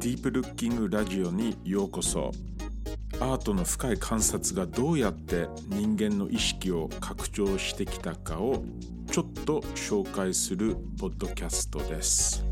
[0.00, 2.30] ディープルッキングラジオにようこそ。
[3.20, 8.64] アートの深い観察がどうやって人間の意識を拡張してきたかを
[9.12, 12.42] ちょっと紹介するポッドキャストです。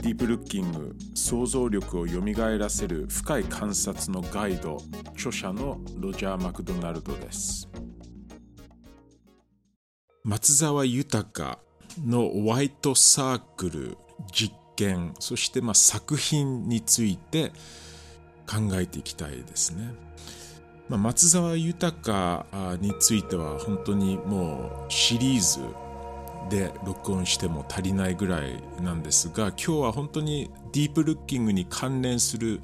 [0.00, 7.68] ディープルッキング想像力をよみがえらせる深い観察のガイド著者のロジャー・マクドナルドです。
[10.24, 11.58] 松沢豊。
[12.06, 13.96] のワイトサークル
[14.32, 17.50] 実験そしてまあ作品について
[18.46, 19.94] 考えていきたいですね。
[20.88, 22.44] まあ、松沢豊
[22.80, 25.60] については本当にもうシリーズ
[26.50, 32.60] で録音しても足りないぐらいなんですが今日は本当にディープルッキングに関連する、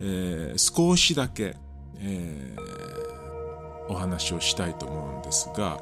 [0.00, 1.56] えー、少しだけ、
[2.00, 5.80] えー、お話をしたいと思うんですが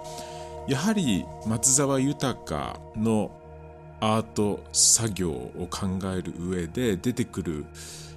[0.68, 3.30] やはり松沢豊の
[4.00, 7.64] アート作業を考える上で出てくる、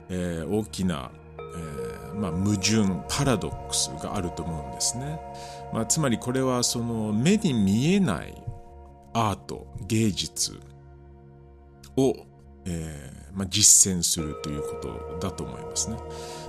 [0.10, 5.18] えー、大きな、えーまあ、矛盾パラドックスがあると思うんですね、
[5.74, 8.34] まあ、つまりこれはその目に見えない
[9.14, 10.60] アート芸術
[11.96, 12.14] を、
[12.66, 15.96] えーまあ、実践するということだと思いますね、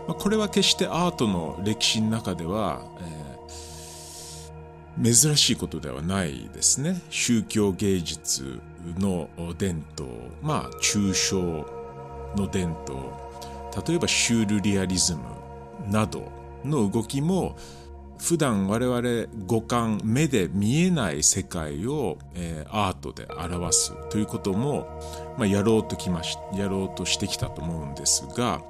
[0.08, 3.21] まあ、これは決してアートの歴史の中では、え
[5.02, 7.00] 珍しいことではないですね。
[7.10, 8.60] 宗教芸術
[8.98, 10.08] の伝統、
[10.42, 11.66] まあ抽象
[12.36, 12.98] の伝統、
[13.86, 15.20] 例えばシュールリアリズム
[15.90, 16.30] など
[16.64, 17.56] の動きも
[18.18, 24.86] 普段我々五感目で見えない世界を、えー、アートで表すということも、
[25.36, 28.62] まあ、やろうときましやろうとしてきたと思うんですが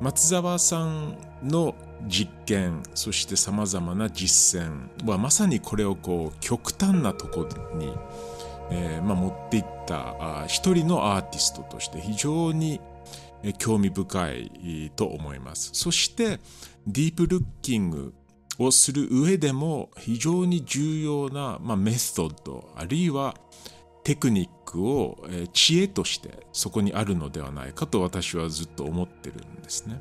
[0.00, 1.74] 松沢さんの
[2.04, 7.92] 実験そしてさまざまな実践はまさにこれをこう極端なとこに、
[8.70, 12.80] えーまあ、持っていった一人のアーティストとして非常に
[13.58, 16.38] 興味深いと思いますそして
[16.86, 18.14] ディープルッキング
[18.58, 23.34] をする上でも非常に重要な、まあ、メソッドあるいは
[24.06, 25.18] テクニックを、
[25.52, 30.00] 知恵としてそこにあるのではないかと私はずっと思ってるんですね。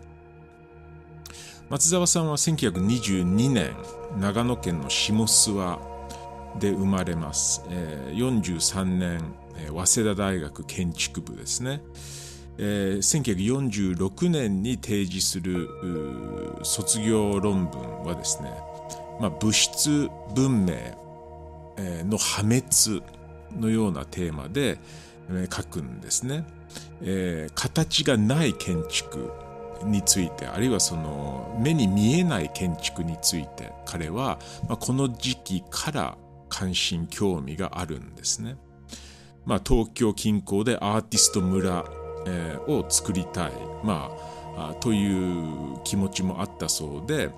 [1.68, 3.76] 松沢さんは1922年
[4.20, 9.34] 長野県の下諏訪で生まれます、えー、43年、
[9.74, 11.82] 早稲田大学建築部ですね、
[12.60, 15.68] えー、1946年に提示する
[16.62, 18.52] 卒業論文はですね、
[19.20, 20.76] まあ、物質文明
[22.06, 22.64] の破滅
[23.60, 24.78] のようなテーマで、
[25.52, 26.46] 書くんですね、
[27.56, 29.32] 形がない建築。
[29.86, 36.18] についてあるいはその目に見えない建築について彼は、まあ、この時期から
[36.50, 38.58] 関心興味があるんですね。
[39.46, 41.86] まあ、東京近郊でアーティスト村、
[42.26, 43.52] えー、を作りたい、
[43.84, 44.10] ま
[44.58, 47.30] あ、という気持ちもあったそうで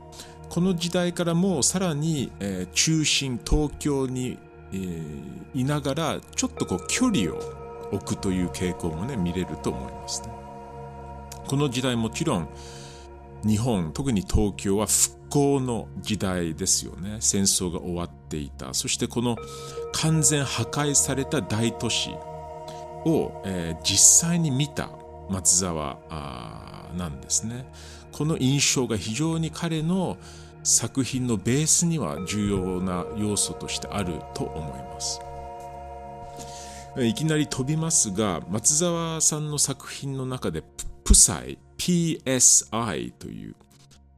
[0.49, 4.37] この時代からもうさらに、えー、中心東京に、
[4.71, 7.35] えー、いながらちょっとこう距離を
[7.91, 10.46] 置くという傾向もね見れると思いますね。
[11.47, 12.49] この時代もちろん
[13.45, 17.17] 日本特に東京は復興の時代ですよね。
[17.19, 18.73] 戦争が終わっていた。
[18.73, 19.37] そしてこの
[19.93, 22.11] 完全破壊された大都市
[23.05, 24.89] を、えー、実際に見た
[25.29, 25.97] 松沢
[26.97, 27.65] なんですね。
[28.11, 30.17] この印象が非常に彼の
[30.63, 35.21] 作品のベースには重要な要素としてあると思います。
[36.99, 40.63] いきなり飛びますが松沢さんの作品の中で
[41.07, 43.55] プサイ PSI という、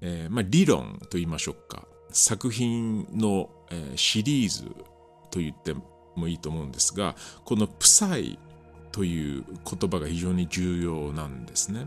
[0.01, 4.63] えーまあ、理論と言いましょうか作品の、えー、シリーズ
[5.29, 5.75] と言って
[6.15, 8.39] もいいと思うんですがこのプサイ
[8.91, 11.85] という言葉が非常に重要なんですね。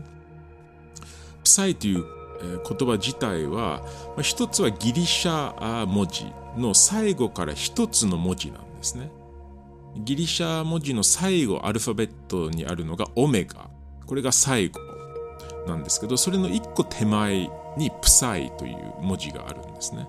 [1.43, 2.05] プサイという
[2.41, 3.85] 言葉自体は
[4.21, 9.11] 一つはギリシャ文字の最後から一つの文字なんですね。
[9.97, 13.69] ギリシャ文字の最後アルファベットにあるのがオメガ
[14.05, 14.92] これが最後
[15.67, 20.07] なんですけどそれの一個手前にプサイという文字があるんですね。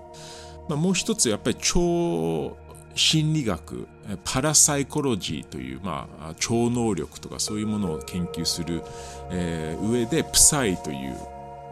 [0.67, 2.57] まあ、もう一つやっぱり超
[2.95, 3.87] 心理学
[4.23, 8.81] パラサイコロジーという、まあ、超能力とかそういうものを研究する、
[9.29, 11.17] えー、上でプサイという、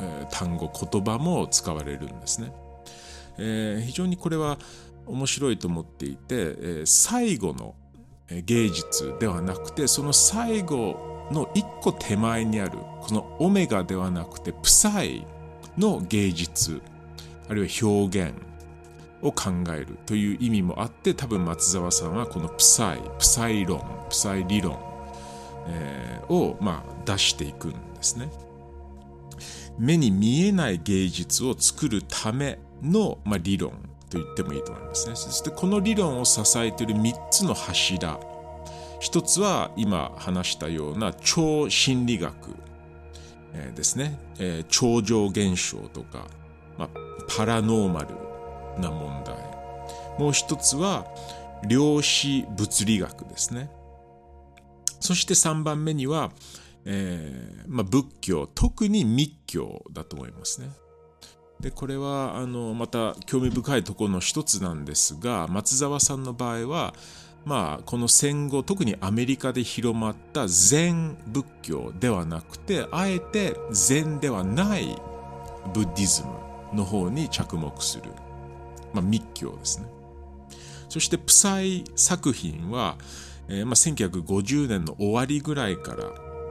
[0.01, 2.53] えー、単語言葉も使われるんですね、
[3.37, 4.59] えー、非常にこれは
[5.05, 7.75] 面白いと思っていて、え、最後の
[8.29, 15.25] 芸術ではなくてその最後の一個手前にあるこのオメガではなくてプサイ
[15.77, 16.81] の芸術
[17.49, 18.33] あるいは表現
[19.21, 24.77] を考えるという意味もあって多分松沢さんはこのプサイプサイ論プサイ理論、
[25.67, 28.29] えー、を、まあ、出していくんですね。
[29.79, 33.71] 目に見えない芸術を作るための、まあ、理論
[34.09, 35.15] と言ってもいいと思いますね。
[35.15, 38.19] そしてこの理論を支えている3つの柱
[39.03, 42.55] 一つは今話したような超心理学、
[43.75, 44.17] ですね、
[44.69, 46.25] 超常現象とか、
[46.77, 46.89] まあ、
[47.27, 49.35] パラノーマルな問題。
[50.17, 51.05] もう一つは
[51.67, 53.69] 量子物理学ですね。
[55.01, 56.31] そして3番目には、
[56.85, 60.69] えーまあ、仏教特に密教だと思いますね。
[61.59, 66.93] でこれはあのまた興味深いところの一つなんですが松沢さんの場合は
[67.45, 74.95] まあこの戦後特にアメリカで広まった禅仏教ではなくてあえて禅ではない
[75.73, 78.03] ブッディズムの方に着目する、
[78.93, 79.87] まあ、密教ですね。
[80.89, 82.97] そしてプサイ作品は、
[83.47, 86.03] えーまあ、1950年の終わりぐらいから、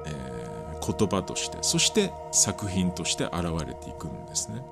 [0.06, 4.62] えー、言葉としてそして作品として現れていくんですね。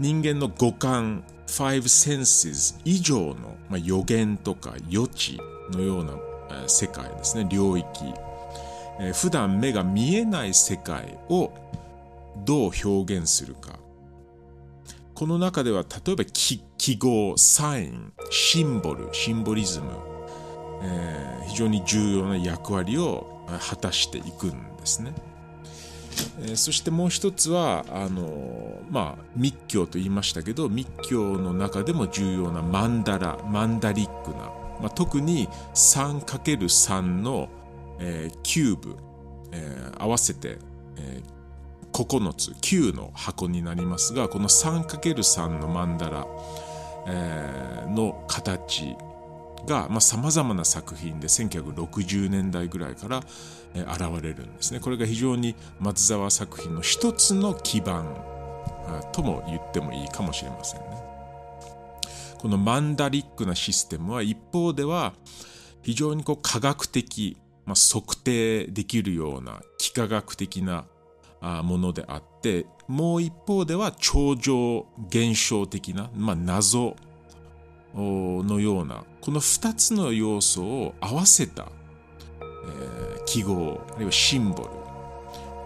[0.00, 1.24] 人間の五感
[1.54, 5.38] five senses 以上の、まあ、予言とか予知
[5.70, 6.14] のような、
[6.50, 7.46] えー、世界ですね。
[7.48, 7.86] 領域、
[8.98, 11.52] えー、普段目が見えない世界を
[12.44, 13.78] どう表現するか。
[15.14, 16.60] この中では例えば記
[16.96, 19.92] 号サインシンボルシンボリズム、
[20.82, 25.14] えー、非常に重要な役割を果たしていくんですね。
[26.42, 34.36] えそしてもう一つはあの、まあ、密教と言いましたけど密教の中でも重要なマンダラマンダリックな、
[34.80, 37.48] まあ、特に 3×3 の、
[38.00, 38.96] えー、キューブ、
[39.52, 40.58] えー、合わせて、
[40.96, 46.26] えー、9つ9の箱になりますがこの 3×3 のマンダラ、
[47.06, 48.96] えー、の形
[49.66, 53.22] がさまざ、まな作品で1960年代ぐらいから、
[53.74, 54.80] 現れるんですね。
[54.80, 58.16] これが非常に松沢作品の一つの基盤
[59.12, 60.86] とも言ってもいいかもしれませんね。
[62.38, 65.14] このマンダリックなシステムは一方では
[65.82, 70.84] 非常にこう科学的、まあ、測定できるような幾何学的な
[71.40, 76.96] ものであってもう一方では超常現象的な、まあ、謎
[77.94, 81.68] のようなこの2つの要素を合わせた、
[82.42, 84.64] えー、記号あるいはシンボ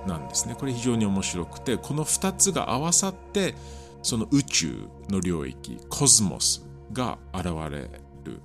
[0.07, 0.55] ルなんですね。
[0.57, 3.57] これ非常に面白くてこの2つが合わさって
[4.01, 7.91] その宇宙の領域コスモスが現れ
[8.23, 8.41] る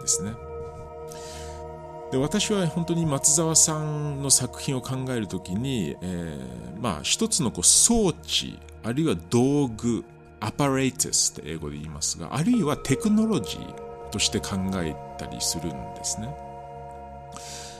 [0.00, 0.32] ですね。
[2.12, 10.02] で私は本当に松沢さんの作品を考えるときに、えー、まあ一つのこう装置あるいは道具
[10.40, 16.34] アパレーテスって英語で言いますが、あるいはテクノロジーとして考えたりするんですね。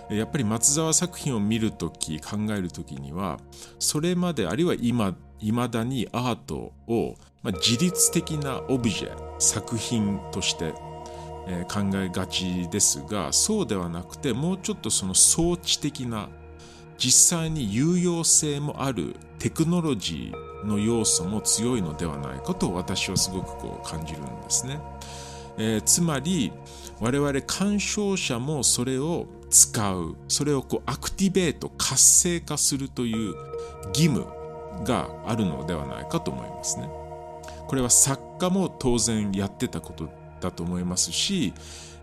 [0.09, 3.39] やっぱり松沢作品を見るとき、考えるときには、
[3.79, 10.73] それまで、あるいは今、未だにアートを、まあ、自律的なオブジェ、作品として、
[11.69, 16.29] 考えがちですが、そうではなくて、もうちょっとその装置的な、
[16.99, 24.81] 実際に有用性もあるテクノロジーの要素も強いのではないかと私はすごくこう感じるんですね。
[25.59, 26.53] えー、つまり
[27.01, 33.35] 我々鑑賞者もそれを使うそれをこうアクティベート活性化するという
[33.89, 34.27] 義務
[34.85, 36.89] があるのではないかと思いますね。
[37.67, 40.09] これは作家も当然やってたこと
[40.41, 41.53] だと思いますし、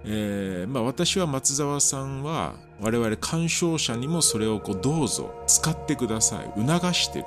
[0.05, 7.25] えーまあ、私は松沢さんは我々鑑賞者にもそれをこうどうぞ使ってください促してる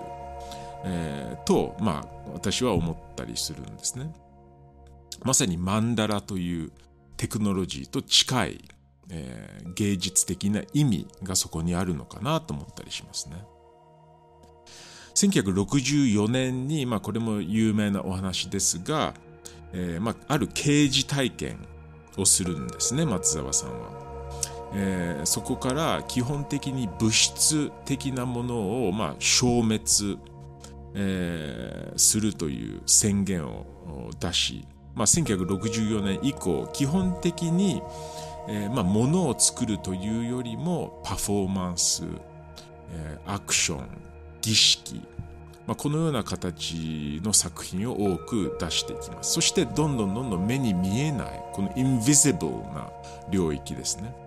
[0.85, 4.13] えー、と、まあ、私は思ったりするんですね。
[5.25, 6.73] まさにマンダラという
[7.17, 8.65] テクノロジーと近い、
[9.11, 13.37] えー、芸術的な意味がそこにあるのかなと思ったりしますね。
[15.15, 19.15] 1964年に、まあ、これも有名なお話ですが、
[19.73, 21.67] えーまあ、ある刑事体験
[22.19, 24.07] をするんですね松沢さんは。
[24.75, 30.19] えー、そこから基本的に物質的なものを、まあ、消滅
[30.99, 37.83] えー、するという宣言を出し、まあ、1964年以降基本的に、
[38.49, 42.05] えーまあ、物を作るというよりもパフォーマンス、
[42.93, 43.87] えー、アクション
[44.41, 45.03] 儀式、
[45.67, 49.33] まあ、このような形の作品を多く出していきます。
[49.33, 52.89] そしてどんどんどんどん目に見えないこの invisible な
[53.31, 54.26] 領域ですね。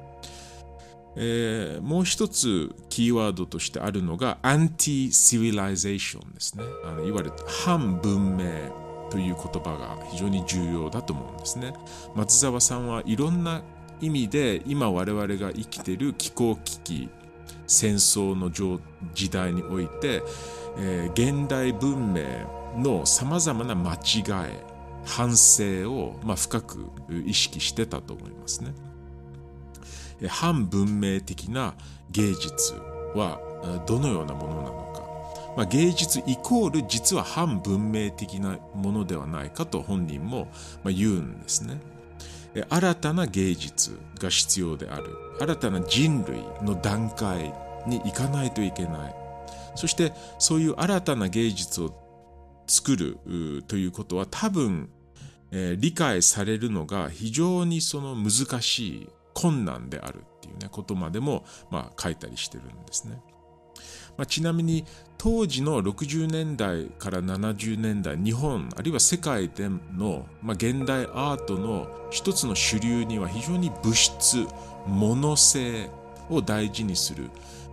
[1.15, 8.45] えー、もう一つキーワードとしてあるのが anti-civilization ですねあのいわゆる反文明
[9.09, 11.73] という言葉が非常に重要だと思うんですね。
[12.15, 13.63] 松沢さんはいろんな
[14.01, 17.09] 意味で今我々が生きている気候危機
[17.67, 18.49] 戦争の
[19.13, 20.23] 時代において、
[20.77, 22.23] えー、現代文明
[22.77, 24.33] のさまざまな間違い
[25.05, 26.85] 反省を、まあ、深く
[27.25, 28.73] 意識してたと思いますね。
[30.27, 31.75] 反文明的な
[32.11, 32.73] 芸術
[33.15, 33.39] は
[33.87, 35.01] どのようなものなのか、
[35.57, 40.51] まあ、芸術イコール実は反文明的なものではないかと本人も
[40.85, 41.79] 言うんですね。
[42.69, 45.15] 新たな芸術が必要である。
[45.39, 47.53] 新たな人類の段階
[47.87, 49.15] に行かないといけない。
[49.75, 51.93] そしてそういう新たな芸術を
[52.67, 53.17] 作る
[53.67, 54.89] ということは多分、
[55.51, 63.21] えー、理解されるのが非常にその難しい困難であるっていうねことまでも、まあ、書いたりしてるんですね。
[64.17, 64.83] まあ、ちなみに
[65.17, 74.45] 当時の60年代から70年代日本あるいは世界での、まあ、現代アートの一つの主流には非常に物質
[74.85, 75.89] 物性
[76.29, 77.29] を大事にする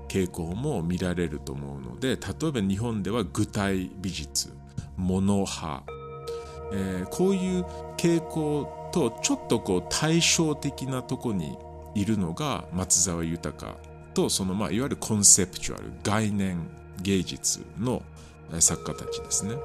[0.09, 2.17] 傾向も見られると思うので例え
[2.53, 4.53] ば日本では具体美術
[4.97, 5.85] 物派、
[6.73, 7.65] えー、こういう
[7.97, 11.59] 傾向とちょっとこう対照的なとこに
[11.95, 13.77] いるのが松沢豊
[14.15, 16.67] とそのまあいわゆるコンセプチュアル概念
[17.03, 18.01] 芸術の
[18.59, 19.57] 作家たちですね。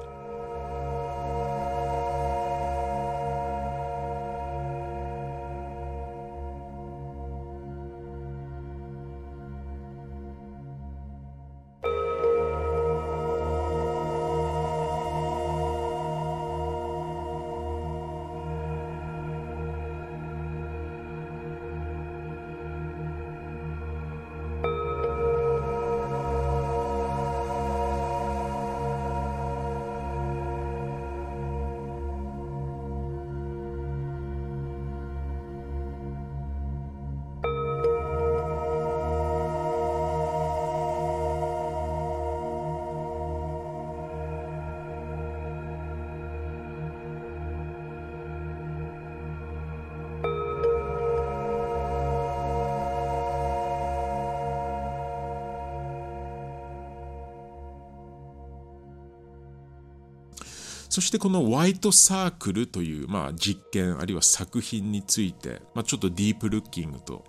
[60.92, 67.24] そしてこのホワイトサークルという、まあ、実験あるいは作品について、まあ、ちょっとディープルッキングと、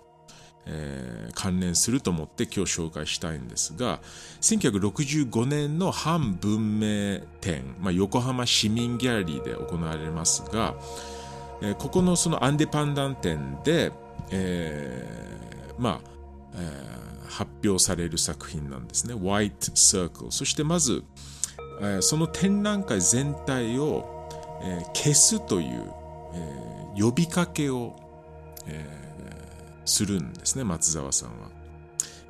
[0.66, 4.00] えー、関連すると思って今日紹介したいんですが
[4.42, 10.74] 1965年の反文明展、まあ、横浜市民ギャラリーで行われますが、
[11.62, 13.92] えー、ここのそのアンデパンダン展で、
[14.30, 16.10] えー、まあ、
[16.54, 19.14] えー、発表される作品なんですね。
[19.14, 20.30] White Circle。
[20.30, 21.02] そしてまず、
[21.80, 24.28] えその展覧会全体を、
[24.62, 25.92] え消すという、
[26.96, 27.96] え呼びかけを、
[28.66, 29.04] え
[29.84, 31.50] するんですね松沢さんは、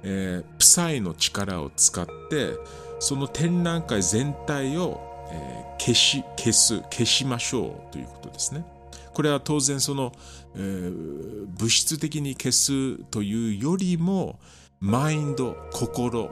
[0.03, 2.55] えー、プサイの力を使って
[2.99, 8.65] その展覧会全体を、え消し消す消しましょうということですね。
[9.13, 10.13] これは当然その、
[10.57, 14.39] えー、物質的に消すというよりも
[14.81, 16.31] マインド心、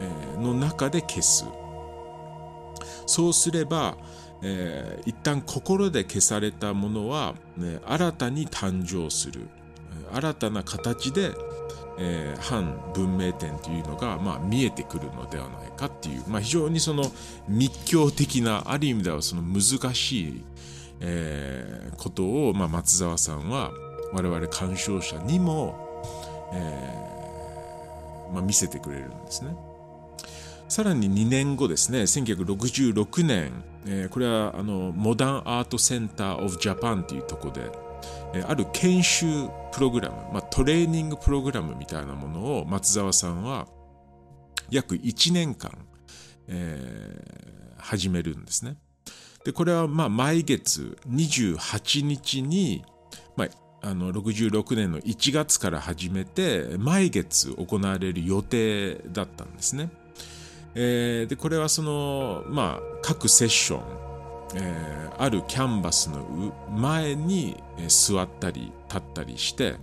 [0.00, 1.44] えー、の中で消す。
[3.06, 3.96] そうすれば、
[4.42, 9.48] えー、一旦心で消されたものは、ね、新たに誕生する
[10.12, 11.32] 新たな形で、
[11.98, 17.04] えー、反文明点というのが、まあ、見えてくるのではないかっていう、まあ、非常にその
[17.48, 20.44] 密教的なある意味ではその難しい、
[21.00, 23.70] えー、ことを、まあ、松沢さんは
[24.12, 25.74] 我々鑑賞者にも、
[26.52, 29.56] えーまあ、見せてくれるんですね。
[30.68, 33.52] さらに2年後ですね、1966年、
[33.86, 37.70] えー、これはあのモダンアートセンター・オブ・ジャパンというところで、
[38.34, 39.26] えー、ある研修
[39.72, 43.68] プログラム、まあ、トレーニングプログラムみたいなものを松沢さんは
[44.70, 45.70] 約1年間、
[46.48, 48.76] えー、始めるんですね。
[49.44, 52.82] でこれはまあ毎月28日に、
[53.36, 53.48] まあ、
[53.88, 59.90] あの66年の1月から始めて毎月行われる予定だったんですね。
[60.74, 63.82] えー、でこれはその、まあ、各セッション、
[64.56, 69.76] えー、あるキャンバスの前に座ったり立ったりして、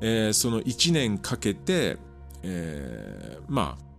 [0.00, 1.96] えー、その1年かけて、
[2.42, 3.92] えー、まあ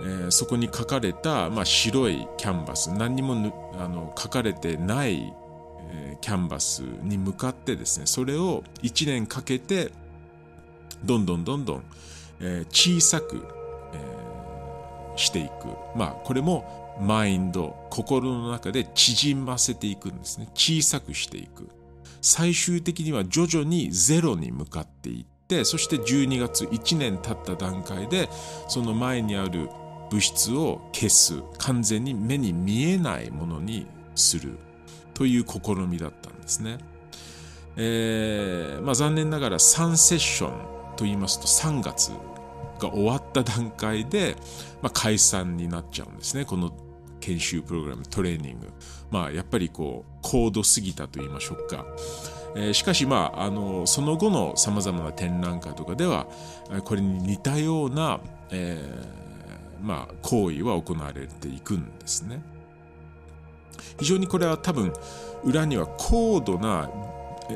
[0.00, 3.34] えー、そこに書かれた、まあ、白いキャンバス何にも
[3.78, 5.32] あの書かれてない、
[6.20, 9.92] キャンバスに向かってですねそれを1年かけて
[11.04, 11.82] どんどんどんどん、
[12.40, 13.44] えー、小さく
[15.22, 15.68] していく。
[15.96, 20.48] まあ、これもマインド、心の中で縮ませていくんですね。
[20.54, 21.68] 小さくしていく。
[22.20, 28.28] 最終的には徐々にゼロに向かっていって、そして12月1年経った段階で、
[28.68, 29.68] その前にある
[30.10, 31.42] 物質を消す。
[31.58, 34.58] 完全に目に見えないものにする。
[35.14, 36.78] という試みだったんですね。
[37.76, 40.50] えーまあ、残念ながら3セッション
[40.96, 42.12] と言いますと3月
[42.82, 44.36] が終わった段階で、
[44.82, 46.44] まあ、解散になっちゃうんですね。
[46.44, 46.72] この
[47.20, 48.68] 研修プログラムトレーニング。
[49.10, 51.84] まあやっぱりこう高度すぎたと言いましょうか、
[52.56, 56.26] えー、しかしまああのその後のさまざまな展覧会とかでは
[56.84, 58.20] これに似たような、
[58.50, 62.42] えー、まあ行為は行われていくんですね。
[63.98, 64.92] 非常にこれは多分
[65.44, 66.88] 裏には高度な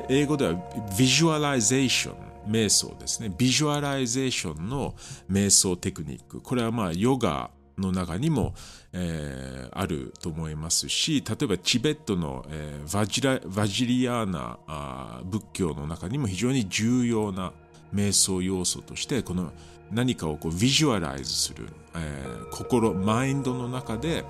[0.09, 0.55] 英語では
[0.99, 3.33] visualization 瞑想ですね。
[3.37, 4.95] visualization の
[5.31, 6.41] 瞑想テクニック。
[6.41, 8.55] これはまあヨガの中にも、
[8.93, 17.53] えー、あると思いますし、例えばチベットの、えー、バジラ Vajrayana あ仏教の中にも非常に重要な
[17.95, 19.53] 瞑想要素として、この
[19.93, 24.25] 何かをこうビジュアライズする、えー、心、マインドの中で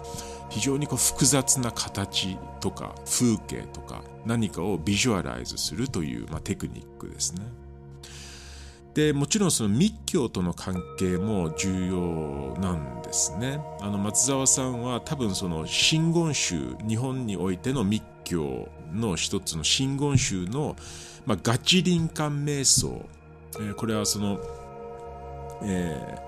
[0.50, 7.42] 非常にこう複雑な形とか風景とか何かをビジュアライズするという、まあ、テクニックですね。
[8.96, 13.60] でもちろんその密教との関係も重要なんですね。
[13.82, 20.76] あの松沢さんは多分その真言宗日本においての密教の一つの真言宗の、
[21.26, 23.06] まあ、月輪観瞑想、
[23.56, 24.40] えー、これはその、
[25.62, 26.18] え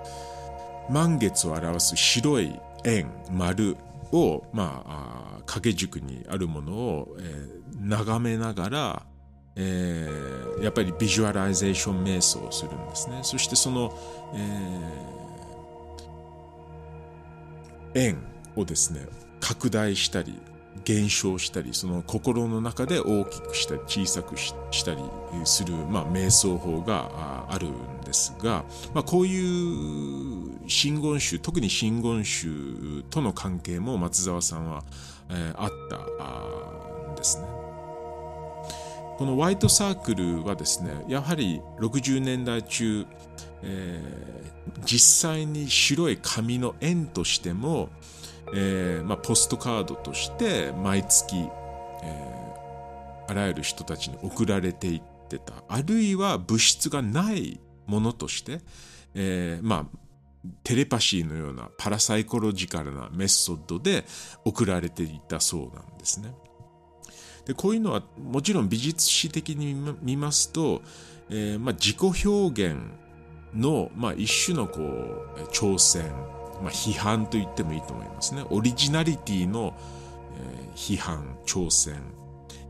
[0.91, 3.79] ー、満月を表す白い円丸
[4.13, 9.03] を、まあ、掛け軸にあるものを、えー、眺めながら
[9.61, 13.19] えー、やっぱり visualization 瞑想をするんですね。
[13.23, 13.93] そしてその、
[14.35, 18.19] えー、円
[18.55, 19.07] をですね、
[19.41, 20.39] 拡大したり、
[20.85, 24.55] 減少したり、その心の中で大きくしたり、小さくし
[24.85, 25.01] たり
[25.45, 34.85] する、まあ、瞑想法があるんですが、まあ、こういう真言宗、特に真言宗との関係も松沢さんは、
[35.31, 37.58] えー、あったんですね。
[39.19, 43.05] このホワイトサークルはですねやはり60年代中、
[43.63, 47.89] えー、実際に白い紙の円としても、
[48.55, 58.61] えーまあ、ポストカードとして毎月、えー、あらゆる人たちに送られていってたあるいは物質がないものとして、
[59.15, 59.99] えー、まあ
[60.63, 64.05] テレパシーのようなパラサイコロジカルなメソッドで
[64.45, 66.33] 送られていたそうなんですね。
[67.49, 70.83] でこういうのはもちろん美術史的に見ますと、
[71.31, 72.77] えーまあ、自己表現
[73.55, 76.05] の、まあ、一種のこう挑戦、
[76.63, 78.45] まあ、批判と言ってもいいと思いますね。
[78.51, 79.75] オリジナリティの、
[80.37, 81.95] えー、批判、挑戦。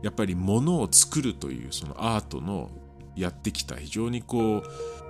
[0.01, 2.71] やっぱり物を作るというそのアートの
[3.17, 4.63] やってきた非常にこう、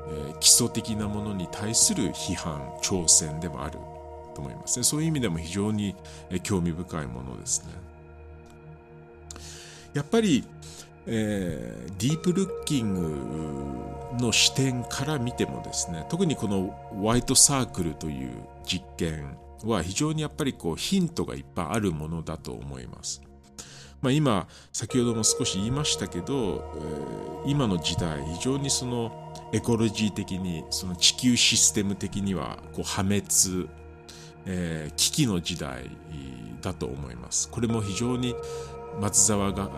[0.08, 3.72] えー、基礎的なものに対する批判、挑戦でもある
[4.34, 4.82] と思いますね。
[4.84, 5.94] そういう意味でも非常に
[6.42, 7.97] 興味深いものですね。
[9.98, 10.44] やっぱり、
[11.06, 18.30] えー、ディープルッキングの視点から見てもですね特にこのホワイトサークルという
[18.64, 23.20] 実験は非常にやっぱりこうヒントがいっぱいあるものだと思います。
[24.00, 26.72] まあ、今先ほども少し言いましたけど、
[27.44, 33.24] えー、今の時代非常にそのエコロジー的にその地球システム的にはこう破滅、
[34.46, 35.90] えー、危機の時代
[36.62, 37.48] だと思います。
[37.48, 38.36] これも非常に
[39.00, 39.70] 松沢が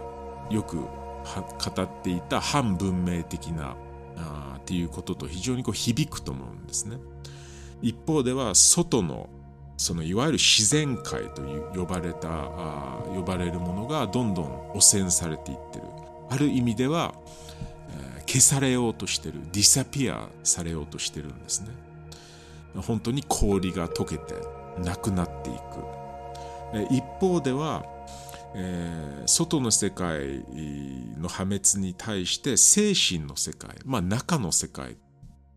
[0.50, 0.84] よく語
[1.82, 3.76] っていた反文明的な
[4.16, 6.98] あっていうことと非常にこう響くと思うんですね。
[7.82, 9.28] 一方では外の
[9.76, 11.42] そのいわゆる自然界と
[11.74, 15.84] 呼ばれたあ呼ばれるものがどんどん汚染されていってる。
[16.28, 17.14] ある意味では、
[18.16, 21.68] えー、消されようとしてるディサピアされようとしてるんですね。
[22.76, 24.34] 本当に氷が溶けて
[24.78, 27.84] なくなっていく、一方では
[28.54, 30.44] えー、外の世界
[31.18, 34.96] の破滅に対して精神の世界、まあ、中の世界っ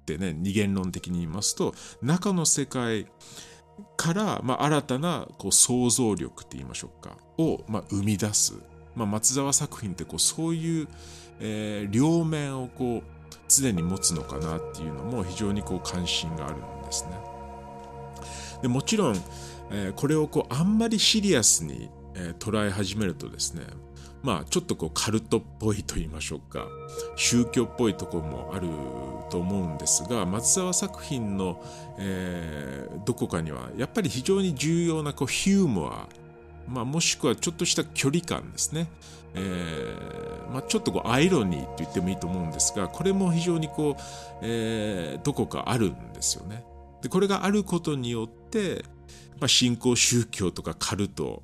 [0.05, 3.07] てね二元論的に言いますと中の世界
[3.97, 8.53] から、まあ、新たなこう想像力って言いましょうかを、まあ、生み出す、
[8.95, 10.87] まあ、松沢作品ってこうそういう、
[11.39, 13.03] えー、両面をこう
[13.47, 17.11] 常に持つのかなっていうのも非常にこう関心があるんですね。
[18.61, 19.15] でもちろん、
[19.71, 23.63] えー、これをこうあんまりシリアスにえー、捉え始めるとですね
[24.21, 26.67] まあちょっとこうカルトっぽいと言いましょうか
[27.15, 28.67] 宗教っぽいところもある
[29.29, 31.61] と思うんですが松沢作品の、
[31.97, 36.07] えー、どこかにはやっぱり非常に重要なこうヒューモア、
[36.67, 38.87] まあ、もしくはちょっとした距離感ですね、
[39.33, 44.01] えーまあ、ちょっとこうアイロニーと言ってもいいと思うんですがこれも非常にこう、
[44.41, 46.63] えー、どこかあるんですよね。
[47.01, 48.85] でこれがあることによって、
[49.39, 51.43] まあ、信仰宗教とかカルト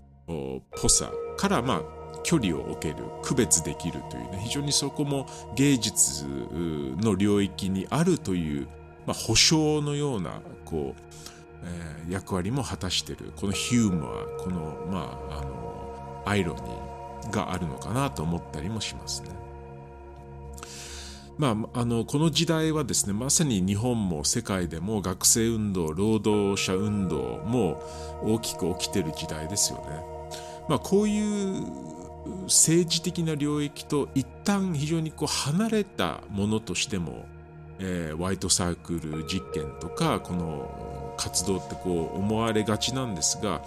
[0.81, 1.81] ぽさからまあ
[2.23, 6.25] 距離を置ける区別できるというね非常にそこも芸術
[7.01, 8.67] の領域にあるという、
[9.07, 11.01] まあ、保証のようなこう、
[11.63, 14.59] えー、役割も果たしているこのヒューモアこの,、
[14.91, 19.29] まあ、あのアイロニーがあるのかなと思ったりもしますね。
[21.37, 27.81] まあ、あのこの時代はですねまさに日本も世界でも学生運動労働者運動も
[28.21, 30.18] 大きく起きてる時代ですよね。
[30.69, 31.65] まあ、こういう
[32.45, 37.25] 政治的な領域と一旦非常にこう離れたものとしても、
[37.79, 43.61] えー、ホワイトサークル実験とかこの活動ってこう思われがちなんですが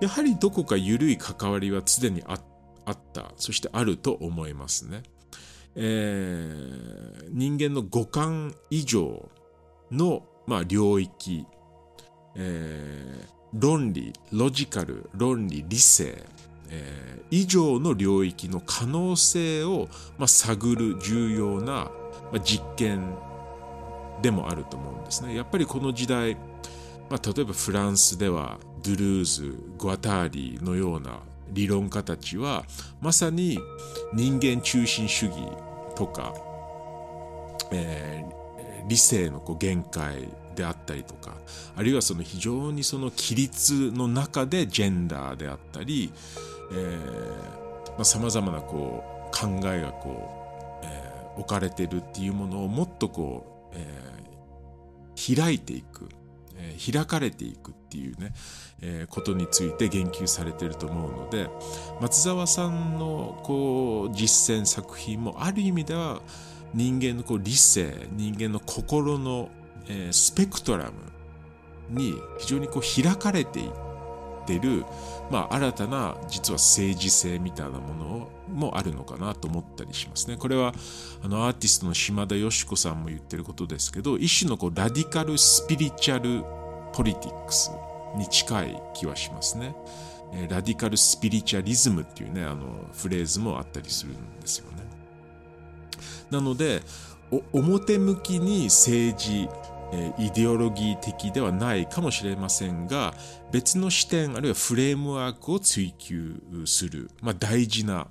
[0.00, 5.02] やはりどこか緩い関わりは常にあったそしてあると思いますね。
[5.76, 9.28] えー、人間の五感以上
[9.92, 11.46] の、まあ、領域、
[12.34, 16.24] えー、論理ロジカル論理理性
[16.70, 21.90] えー、以上の領域の可能性を、まあ、探る重要な、ま
[22.36, 23.14] あ、実験
[24.22, 25.34] でもあると思うんですね。
[25.34, 26.36] やっぱりこの時代、
[27.08, 31.20] まあ、例えばフランスではドゥルーズ、グアターリーのような
[31.52, 32.64] 理論家たちは
[33.00, 33.58] まさに
[34.14, 35.36] 人間中心主義
[35.96, 36.34] とか、
[37.72, 41.34] えー、理性のこう限界であったりとか
[41.76, 46.12] あるいはその非常にその規律の中でジェンダーであったり
[48.04, 56.08] さまざ、まなこう考えがこう、えー、置かれてるっていうものをもっとこう、えー、開いていく、
[56.56, 58.32] えー、開かれていくっていうね、
[58.82, 61.48] え、ことについて言及されてると思うので
[62.00, 66.22] 松沢さんのこう実践作品もある意味では
[66.72, 69.50] 人間のこう理性人間の心の、
[69.88, 70.92] え、スペクトラム
[71.90, 73.89] に非常にこう開かれていって
[74.44, 74.84] てる
[75.30, 80.36] まあ、新たな実は政治性みたいなものもあるのかなと思ったりしますね。
[80.36, 80.74] これは
[81.22, 86.44] あのアーティストの島田よし子さんも言ってることですけど一種のこうラディカルスピリチュアル
[86.92, 87.70] ポリティックス
[88.16, 89.74] に近い気はしますね。
[90.48, 94.78] ラディカルスピリチュアリズムっていうねあのフレーズもあったりするんですよね。
[96.30, 96.82] なので
[97.52, 99.48] 表向きに政治
[99.92, 103.14] えイデオロギー的ではないかもしれませんが
[103.50, 108.08] 別の視点あるいはフレームワークを追求する、まあ、大事な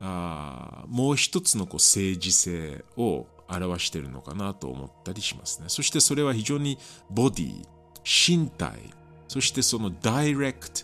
[0.00, 5.66] あもう一つのこう政治性を表しているのかなと思ったりしますね。
[5.68, 6.78] そしてそれは非常に
[7.10, 7.64] body
[8.04, 8.78] 身体
[9.26, 10.82] そしてその direct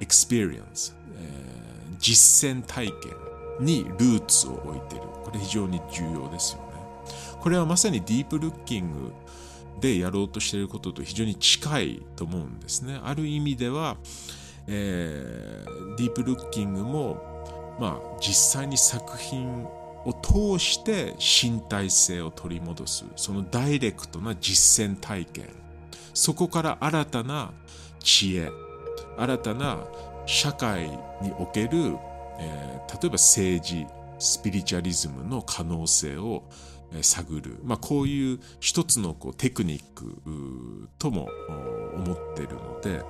[0.00, 0.96] experience
[1.98, 2.94] 実践体験
[3.60, 5.08] にルーツを置いている。
[5.28, 6.67] これ非常に重要ですよ
[7.40, 9.12] これはまさに deep looking
[9.80, 13.00] でやろうとしていることと非常に近いと思うんですね。
[13.02, 13.96] ある意味では、
[14.66, 19.66] えー、 deep looking も、まあ、実際に作品
[20.04, 25.46] を通して身体性を取り戻すその direct な実践体験
[26.14, 27.52] そこから新たな
[28.00, 28.50] 知恵
[29.16, 29.84] 新たな
[30.26, 30.88] 社会
[31.22, 31.96] における、
[32.38, 33.86] えー、例えば政治
[34.18, 36.42] スピリチュアリズムの可能性を
[37.02, 41.28] 探る、まあ、こういう一つのこうテクニックとも
[41.94, 43.02] 思ってるので、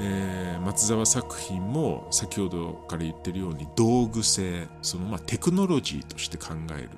[0.00, 6.88] えー、松沢作品も先ほどから言ってるように道具性そのまあテクノロジーとして考え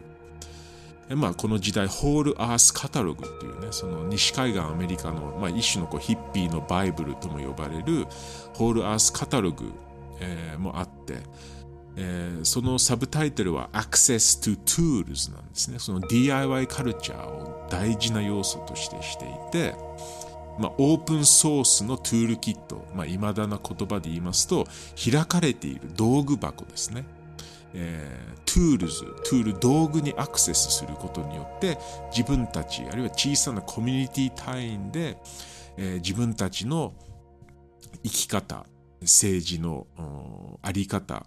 [1.09, 8.07] る、まあ、この時代ホールアースカタログっていうねその西海岸アメリカの、まあ、一種のこうヒッピーのバイブルとも呼ばれる
[8.55, 9.73] ホールアースカタログ、
[10.21, 11.19] えー、もあって
[11.97, 15.79] えー、そのサブタイトルは Access to Tools なんですね。
[15.79, 19.75] その DIY カルチャーを大事な要素としてしていて、
[20.59, 24.67] まあ、オープンソースのトゥールキット、まあ、未だな言葉で言いますと、
[25.03, 27.05] 開かれている道具箱ですね。
[27.77, 31.79] えー、 tools、tool、道具にアクセスすることによって、
[32.17, 35.19] 自分たち、あるいは小さなコミュニティ単位で、
[35.77, 36.93] えー、自分たちの
[38.05, 38.65] 生き方、
[39.01, 39.87] 政治の
[40.63, 41.27] あり方、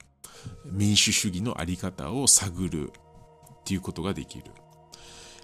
[0.66, 4.46] 民主主義のあり方を探るっていうことができる。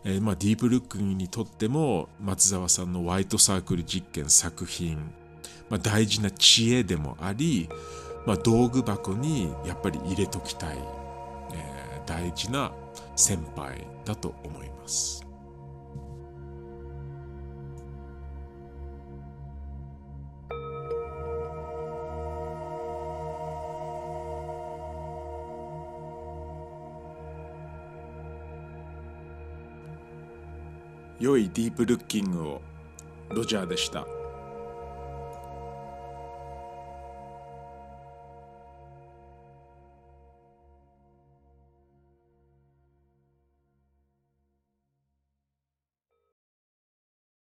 [0.06, 4.98] えー、まあ、ディープルックにとっても松沢さんのホワイトサークル実験作品、
[5.70, 7.70] まあ、大事な知恵でもあり
[8.26, 10.78] まあ、道具箱にやっぱり入れときたい、
[11.54, 12.72] えー、大事な
[13.16, 15.26] 先輩だと思います。
[31.24, 32.62] 良いディープルッキングを
[33.30, 34.06] ロジャーでした。